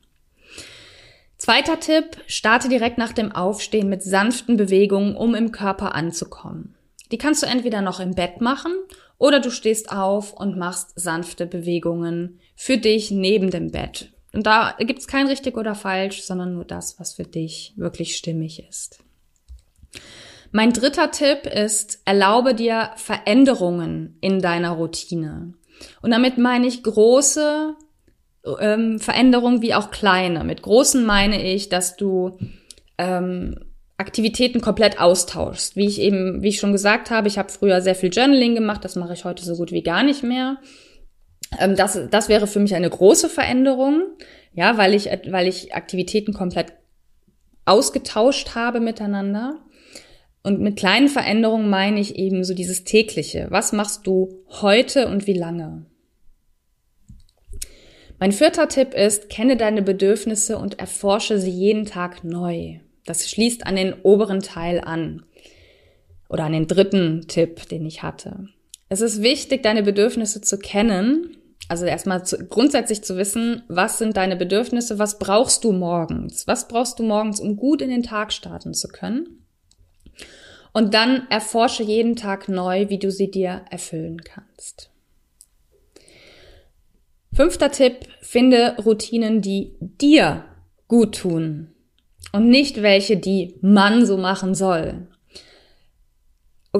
[1.38, 6.76] Zweiter Tipp, starte direkt nach dem Aufstehen mit sanften Bewegungen, um im Körper anzukommen.
[7.12, 8.74] Die kannst du entweder noch im Bett machen
[9.18, 14.12] oder du stehst auf und machst sanfte Bewegungen für dich neben dem Bett.
[14.34, 18.64] Und da gibt's kein richtig oder falsch, sondern nur das, was für dich wirklich stimmig
[18.68, 19.00] ist.
[20.52, 25.54] Mein dritter Tipp ist, erlaube dir Veränderungen in deiner Routine.
[26.02, 27.76] Und damit meine ich große
[28.60, 30.44] ähm, Veränderungen wie auch kleine.
[30.44, 32.38] Mit großen meine ich, dass du
[32.98, 33.56] ähm,
[33.98, 35.76] Aktivitäten komplett austauschst.
[35.76, 38.86] Wie ich eben, wie ich schon gesagt habe, ich habe früher sehr viel Journaling gemacht,
[38.86, 40.58] das mache ich heute so gut wie gar nicht mehr.
[41.58, 44.04] Ähm, das, das wäre für mich eine große Veränderung,
[44.54, 46.74] ja, weil ich, weil ich Aktivitäten komplett
[47.66, 49.60] ausgetauscht habe miteinander.
[50.42, 53.48] Und mit kleinen Veränderungen meine ich eben so dieses tägliche.
[53.50, 55.86] Was machst du heute und wie lange?
[58.20, 62.80] Mein vierter Tipp ist, kenne deine Bedürfnisse und erforsche sie jeden Tag neu.
[63.06, 65.24] Das schließt an den oberen Teil an.
[66.30, 68.48] Oder an den dritten Tipp, den ich hatte.
[68.88, 74.18] Es ist wichtig, deine Bedürfnisse zu kennen also erstmal zu, grundsätzlich zu wissen, was sind
[74.18, 76.48] deine Bedürfnisse, was brauchst du morgens?
[76.48, 79.46] Was brauchst du morgens, um gut in den Tag starten zu können?
[80.74, 84.92] Und dann erforsche jeden Tag neu, wie du sie dir erfüllen kannst.
[87.34, 90.46] Fünfter Tipp, finde Routinen, die dir
[90.88, 91.74] gut tun
[92.32, 95.08] und nicht welche, die man so machen soll.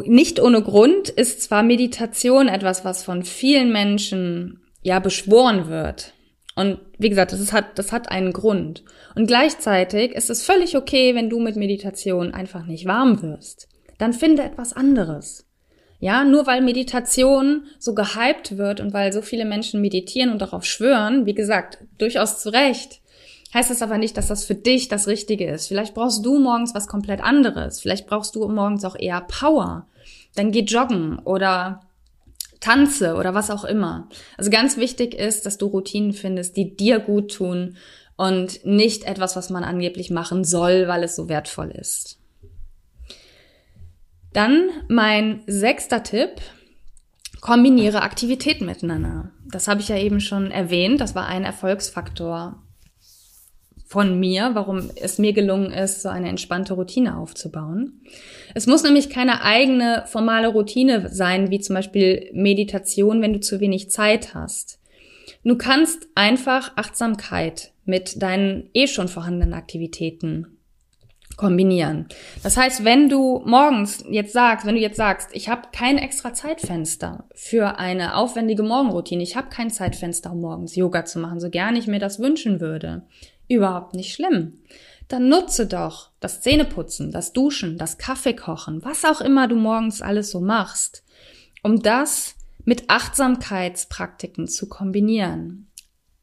[0.06, 6.14] Nicht ohne Grund ist zwar Meditation etwas, was von vielen Menschen ja beschworen wird.
[6.56, 8.84] Und wie gesagt, das, ist, hat, das hat einen Grund.
[9.16, 13.70] Und gleichzeitig ist es völlig okay, wenn du mit Meditation einfach nicht warm wirst.
[13.98, 15.46] Dann finde etwas anderes.
[16.02, 20.66] Ja, nur weil Meditation so gehypt wird und weil so viele Menschen meditieren und darauf
[20.66, 23.02] schwören, wie gesagt, durchaus zu Recht,
[23.54, 25.68] heißt das aber nicht, dass das für dich das Richtige ist.
[25.68, 27.82] Vielleicht brauchst du morgens was komplett anderes.
[27.82, 29.88] Vielleicht brauchst du morgens auch eher Power.
[30.36, 31.82] Dann geh joggen oder
[32.60, 34.10] tanze oder was auch immer.
[34.38, 37.78] Also ganz wichtig ist, dass du Routinen findest, die dir gut tun
[38.16, 42.20] und nicht etwas, was man angeblich machen soll, weil es so wertvoll ist.
[44.34, 46.42] Dann mein sechster Tipp.
[47.42, 49.32] Kombiniere Aktivitäten miteinander.
[49.50, 51.00] Das habe ich ja eben schon erwähnt.
[51.00, 52.62] Das war ein Erfolgsfaktor
[53.90, 58.02] von mir, warum es mir gelungen ist, so eine entspannte Routine aufzubauen.
[58.54, 63.60] Es muss nämlich keine eigene formale Routine sein, wie zum Beispiel Meditation, wenn du zu
[63.60, 64.80] wenig Zeit hast.
[65.44, 70.60] Du kannst einfach Achtsamkeit mit deinen eh schon vorhandenen Aktivitäten
[71.36, 72.10] kombinieren.
[72.44, 76.32] Das heißt, wenn du morgens jetzt sagst, wenn du jetzt sagst, ich habe kein extra
[76.36, 81.50] Zeitfenster für eine aufwendige Morgenroutine, ich habe kein Zeitfenster, um morgens Yoga zu machen, so
[81.50, 83.02] gern ich mir das wünschen würde,
[83.50, 84.60] überhaupt nicht schlimm.
[85.10, 90.32] Dann nutze doch das Zähneputzen, das Duschen, das Kaffeekochen, was auch immer du morgens alles
[90.32, 91.04] so machst,
[91.64, 95.68] um das mit Achtsamkeitspraktiken zu kombinieren,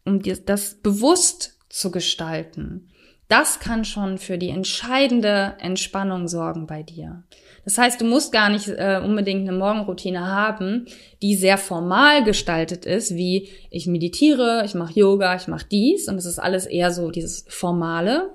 [0.05, 2.89] um dir das bewusst zu gestalten.
[3.29, 7.25] Das kann schon für die entscheidende Entspannung sorgen bei dir.
[7.67, 10.87] Das heißt, du musst gar nicht äh, unbedingt eine Morgenroutine haben,
[11.21, 16.15] die sehr formal gestaltet ist, wie ich meditiere, ich mache Yoga, ich mache dies und
[16.15, 18.31] es ist alles eher so dieses formale.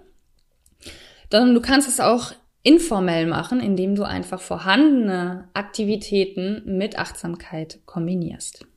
[1.31, 8.67] Sondern du kannst es auch informell machen, indem du einfach vorhandene Aktivitäten mit Achtsamkeit kombinierst.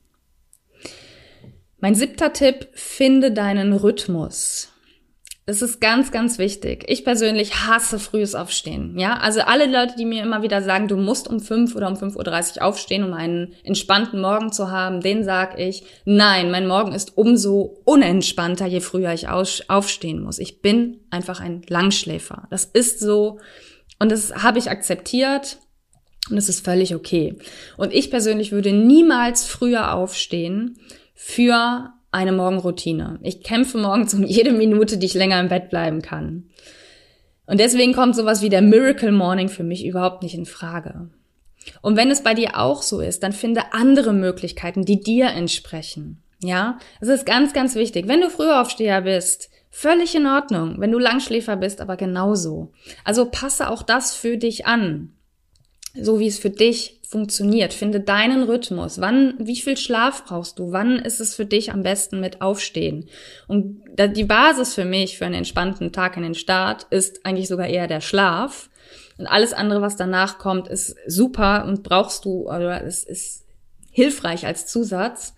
[1.80, 4.72] Mein siebter Tipp, finde deinen Rhythmus.
[5.46, 6.84] Das ist ganz, ganz wichtig.
[6.88, 8.98] Ich persönlich hasse frühes Aufstehen.
[8.98, 11.96] Ja, also alle Leute, die mir immer wieder sagen, du musst um fünf oder um
[11.96, 16.66] fünf Uhr dreißig aufstehen, um einen entspannten Morgen zu haben, denen sag ich, nein, mein
[16.66, 20.38] Morgen ist umso unentspannter, je früher ich aufstehen muss.
[20.38, 22.46] Ich bin einfach ein Langschläfer.
[22.50, 23.38] Das ist so
[23.98, 25.58] und das habe ich akzeptiert.
[26.30, 27.36] Und es ist völlig okay.
[27.76, 30.78] Und ich persönlich würde niemals früher aufstehen
[31.14, 33.18] für eine Morgenroutine.
[33.22, 36.44] Ich kämpfe morgens um jede Minute, die ich länger im Bett bleiben kann.
[37.46, 41.10] Und deswegen kommt sowas wie der Miracle Morning für mich überhaupt nicht in Frage.
[41.82, 46.22] Und wenn es bei dir auch so ist, dann finde andere Möglichkeiten, die dir entsprechen.
[46.42, 48.06] Ja, es ist ganz, ganz wichtig.
[48.06, 50.76] Wenn du Frühaufsteher bist, völlig in Ordnung.
[50.78, 52.72] Wenn du Langschläfer bist, aber genauso.
[53.02, 55.14] Also passe auch das für dich an
[55.94, 57.72] so wie es für dich funktioniert.
[57.72, 59.00] Finde deinen Rhythmus.
[59.00, 60.72] Wann, wie viel Schlaf brauchst du?
[60.72, 63.08] Wann ist es für dich am besten mit Aufstehen?
[63.46, 67.68] Und die Basis für mich für einen entspannten Tag in den Start ist eigentlich sogar
[67.68, 68.68] eher der Schlaf.
[69.16, 73.44] Und alles andere, was danach kommt, ist super und brauchst du, oder es ist
[73.92, 75.36] hilfreich als Zusatz.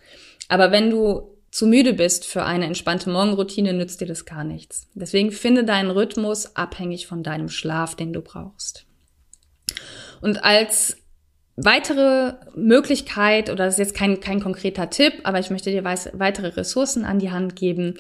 [0.49, 4.89] Aber wenn du zu müde bist für eine entspannte Morgenroutine, nützt dir das gar nichts.
[4.95, 8.87] Deswegen finde deinen Rhythmus abhängig von deinem Schlaf, den du brauchst.
[10.23, 10.97] Und als
[11.57, 16.49] weitere Möglichkeit, oder das ist jetzt kein, kein konkreter Tipp, aber ich möchte dir weitere
[16.49, 17.95] Ressourcen an die Hand geben,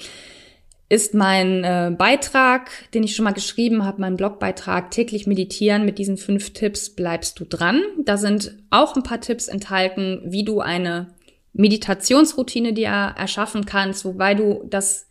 [0.88, 5.84] ist mein äh, Beitrag, den ich schon mal geschrieben habe, mein Blogbeitrag täglich meditieren.
[5.84, 7.82] Mit diesen fünf Tipps bleibst du dran.
[8.04, 11.08] Da sind auch ein paar Tipps enthalten, wie du eine
[11.54, 15.08] Meditationsroutine dir erschaffen kannst, wobei du das,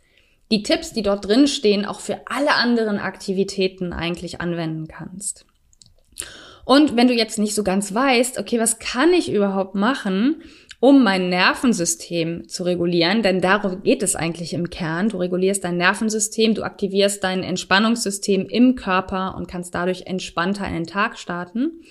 [0.49, 5.45] die Tipps, die dort drin stehen, auch für alle anderen Aktivitäten eigentlich anwenden kannst.
[6.65, 10.41] Und wenn du jetzt nicht so ganz weißt, okay, was kann ich überhaupt machen,
[10.79, 15.09] um mein Nervensystem zu regulieren, denn darum geht es eigentlich im Kern.
[15.09, 20.73] Du regulierst dein Nervensystem, du aktivierst dein Entspannungssystem im Körper und kannst dadurch entspannter in
[20.73, 21.81] den Tag starten.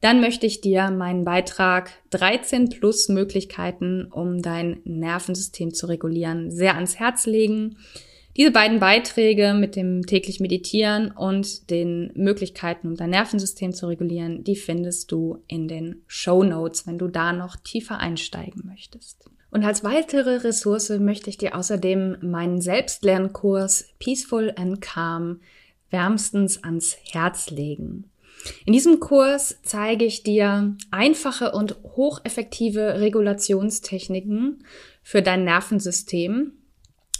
[0.00, 6.74] Dann möchte ich dir meinen Beitrag 13 plus Möglichkeiten, um dein Nervensystem zu regulieren, sehr
[6.74, 7.76] ans Herz legen.
[8.36, 14.42] Diese beiden Beiträge mit dem täglich Meditieren und den Möglichkeiten, um dein Nervensystem zu regulieren,
[14.42, 19.24] die findest du in den Show Notes, wenn du da noch tiefer einsteigen möchtest.
[19.50, 25.40] Und als weitere Ressource möchte ich dir außerdem meinen Selbstlernkurs Peaceful and Calm
[25.90, 28.10] wärmstens ans Herz legen.
[28.64, 34.64] In diesem Kurs zeige ich dir einfache und hocheffektive Regulationstechniken
[35.02, 36.52] für dein Nervensystem,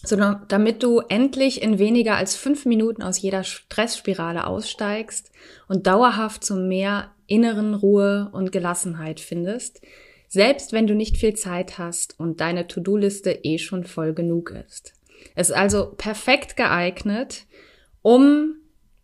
[0.04, 5.30] sondern damit du endlich in weniger als fünf Minuten aus jeder Stressspirale aussteigst
[5.68, 9.80] und dauerhaft zu mehr inneren Ruhe und Gelassenheit findest,
[10.28, 14.94] selbst wenn du nicht viel Zeit hast und deine To-Do-Liste eh schon voll genug ist.
[15.34, 17.44] Es ist also perfekt geeignet,
[18.02, 18.56] um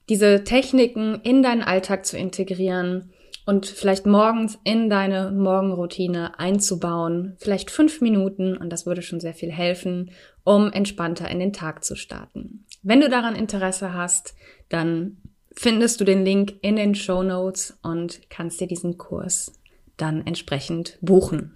[0.08, 3.12] diese Techniken in deinen Alltag zu integrieren
[3.48, 7.34] und vielleicht morgens in deine Morgenroutine einzubauen.
[7.38, 10.10] Vielleicht fünf Minuten und das würde schon sehr viel helfen,
[10.44, 12.66] um entspannter in den Tag zu starten.
[12.82, 14.34] Wenn du daran Interesse hast,
[14.68, 15.16] dann
[15.56, 19.58] findest du den Link in den Show Notes und kannst dir diesen Kurs
[19.96, 21.54] dann entsprechend buchen.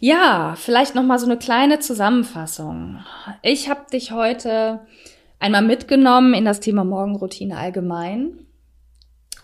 [0.00, 2.98] Ja, vielleicht noch mal so eine kleine Zusammenfassung.
[3.40, 4.80] Ich habe dich heute
[5.38, 8.46] einmal mitgenommen in das Thema Morgenroutine allgemein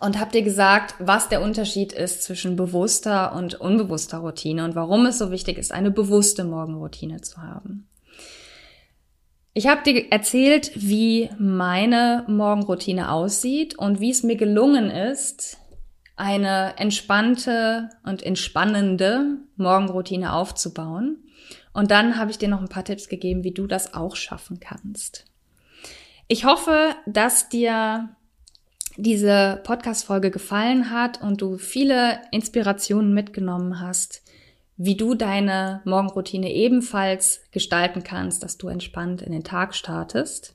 [0.01, 5.07] und habe dir gesagt, was der Unterschied ist zwischen bewusster und unbewusster Routine und warum
[5.07, 7.89] es so wichtig ist, eine bewusste Morgenroutine zu haben.
[9.55, 15.57] Ich habe dir erzählt, wie meine Morgenroutine aussieht und wie es mir gelungen ist,
[16.15, 21.25] eine entspannte und entspannende Morgenroutine aufzubauen.
[21.73, 24.61] Und dann habe ich dir noch ein paar Tipps gegeben, wie du das auch schaffen
[24.61, 25.25] kannst.
[26.29, 28.11] Ich hoffe, dass dir
[28.97, 34.23] diese Podcast-Folge gefallen hat und du viele Inspirationen mitgenommen hast,
[34.77, 40.55] wie du deine Morgenroutine ebenfalls gestalten kannst, dass du entspannt in den Tag startest.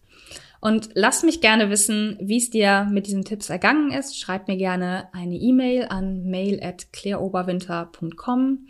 [0.60, 4.20] Und lass mich gerne wissen, wie es dir mit diesen Tipps ergangen ist.
[4.20, 8.68] Schreib mir gerne eine E-Mail an mail at claireoberwinter.com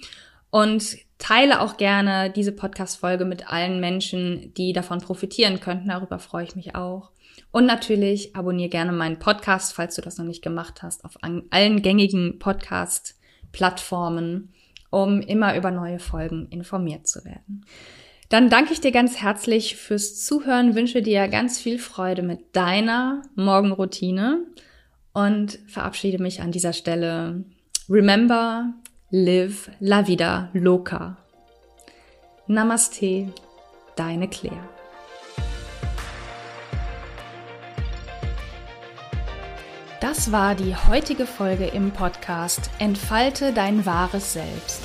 [0.52, 5.90] und teile auch gerne diese Podcast-Folge mit allen Menschen, die davon profitieren könnten.
[5.90, 7.12] Darüber freue ich mich auch.
[7.52, 11.82] Und natürlich abonniere gerne meinen Podcast, falls du das noch nicht gemacht hast, auf allen
[11.82, 14.54] gängigen Podcast-Plattformen,
[14.90, 17.66] um immer über neue Folgen informiert zu werden.
[18.30, 23.24] Dann danke ich dir ganz herzlich fürs Zuhören, wünsche dir ganz viel Freude mit deiner
[23.36, 24.46] Morgenroutine
[25.12, 27.44] und verabschiede mich an dieser Stelle.
[27.90, 28.74] Remember,
[29.10, 31.18] live la vida loca.
[32.48, 33.34] Namaste,
[33.98, 34.81] deine Claire.
[40.02, 44.82] Das war die heutige Folge im Podcast Entfalte dein wahres Selbst.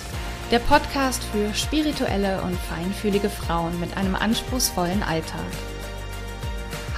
[0.50, 5.40] Der Podcast für spirituelle und feinfühlige Frauen mit einem anspruchsvollen Alltag.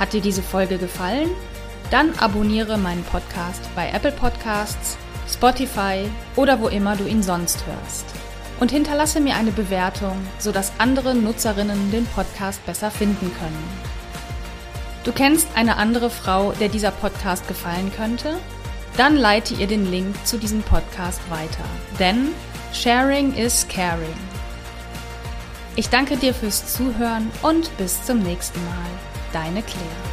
[0.01, 1.31] Hat dir diese Folge gefallen?
[1.93, 4.99] Dann abonniere meinen Podcast bei Apple Podcasts,
[5.33, 8.07] Spotify oder wo immer du ihn sonst hörst.
[8.59, 13.88] Und hinterlasse mir eine Bewertung, sodass andere Nutzerinnen den Podcast besser finden können.
[15.05, 18.39] Du kennst eine andere Frau, der dieser Podcast gefallen könnte?
[18.97, 21.65] Dann leite ihr den Link zu diesem Podcast weiter.
[21.99, 22.29] Denn
[22.73, 24.17] Sharing is Caring.
[25.77, 28.91] Ich danke dir fürs Zuhören und bis zum nächsten Mal.
[29.33, 30.08] Deine Claire.